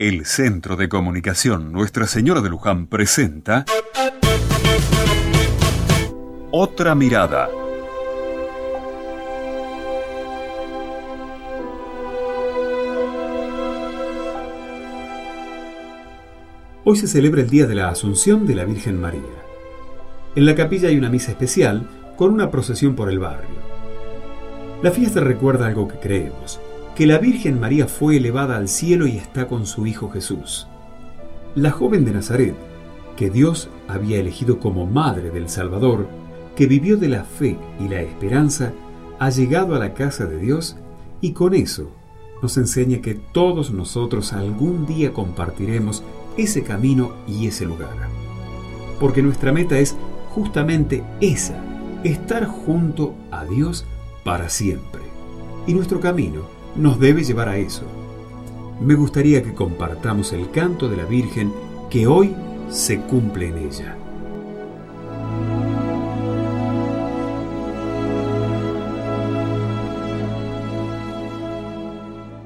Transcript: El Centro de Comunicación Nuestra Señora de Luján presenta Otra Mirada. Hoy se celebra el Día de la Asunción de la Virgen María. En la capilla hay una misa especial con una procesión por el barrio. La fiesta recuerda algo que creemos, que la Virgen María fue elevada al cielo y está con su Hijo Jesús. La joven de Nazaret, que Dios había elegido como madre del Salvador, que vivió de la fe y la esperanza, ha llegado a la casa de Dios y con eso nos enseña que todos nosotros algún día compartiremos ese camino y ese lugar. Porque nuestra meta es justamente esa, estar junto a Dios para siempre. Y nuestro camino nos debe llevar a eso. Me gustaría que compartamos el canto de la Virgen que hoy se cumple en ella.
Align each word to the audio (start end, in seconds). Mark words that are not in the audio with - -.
El 0.00 0.24
Centro 0.24 0.76
de 0.76 0.88
Comunicación 0.88 1.72
Nuestra 1.72 2.06
Señora 2.06 2.40
de 2.40 2.48
Luján 2.48 2.86
presenta 2.86 3.66
Otra 6.50 6.94
Mirada. 6.94 7.50
Hoy 16.82 16.96
se 16.96 17.06
celebra 17.06 17.42
el 17.42 17.50
Día 17.50 17.66
de 17.66 17.74
la 17.74 17.90
Asunción 17.90 18.46
de 18.46 18.54
la 18.54 18.64
Virgen 18.64 18.98
María. 18.98 19.20
En 20.34 20.46
la 20.46 20.54
capilla 20.54 20.88
hay 20.88 20.96
una 20.96 21.10
misa 21.10 21.32
especial 21.32 21.86
con 22.16 22.32
una 22.32 22.50
procesión 22.50 22.96
por 22.96 23.10
el 23.10 23.18
barrio. 23.18 23.50
La 24.82 24.92
fiesta 24.92 25.20
recuerda 25.20 25.66
algo 25.66 25.88
que 25.88 25.98
creemos, 25.98 26.58
que 26.94 27.06
la 27.06 27.18
Virgen 27.18 27.60
María 27.60 27.86
fue 27.86 28.16
elevada 28.16 28.56
al 28.56 28.68
cielo 28.68 29.06
y 29.06 29.16
está 29.16 29.48
con 29.48 29.66
su 29.66 29.86
Hijo 29.86 30.10
Jesús. 30.10 30.66
La 31.54 31.70
joven 31.70 32.04
de 32.04 32.12
Nazaret, 32.12 32.54
que 33.16 33.30
Dios 33.30 33.68
había 33.88 34.18
elegido 34.18 34.58
como 34.58 34.86
madre 34.86 35.30
del 35.30 35.48
Salvador, 35.48 36.08
que 36.56 36.66
vivió 36.66 36.96
de 36.96 37.08
la 37.08 37.24
fe 37.24 37.56
y 37.78 37.88
la 37.88 38.00
esperanza, 38.00 38.72
ha 39.18 39.30
llegado 39.30 39.74
a 39.74 39.78
la 39.78 39.94
casa 39.94 40.26
de 40.26 40.38
Dios 40.38 40.76
y 41.20 41.32
con 41.32 41.54
eso 41.54 41.90
nos 42.42 42.56
enseña 42.56 43.00
que 43.00 43.14
todos 43.14 43.70
nosotros 43.70 44.32
algún 44.32 44.86
día 44.86 45.12
compartiremos 45.12 46.02
ese 46.36 46.62
camino 46.62 47.12
y 47.26 47.46
ese 47.46 47.66
lugar. 47.66 47.96
Porque 48.98 49.22
nuestra 49.22 49.52
meta 49.52 49.78
es 49.78 49.96
justamente 50.30 51.02
esa, 51.20 51.62
estar 52.04 52.46
junto 52.46 53.14
a 53.30 53.44
Dios 53.44 53.84
para 54.24 54.48
siempre. 54.48 55.02
Y 55.66 55.74
nuestro 55.74 56.00
camino 56.00 56.59
nos 56.76 56.98
debe 56.98 57.24
llevar 57.24 57.48
a 57.48 57.56
eso. 57.56 57.82
Me 58.80 58.94
gustaría 58.94 59.42
que 59.42 59.54
compartamos 59.54 60.32
el 60.32 60.50
canto 60.50 60.88
de 60.88 60.96
la 60.96 61.04
Virgen 61.04 61.52
que 61.90 62.06
hoy 62.06 62.34
se 62.70 63.00
cumple 63.00 63.48
en 63.48 63.58
ella. 63.58 63.96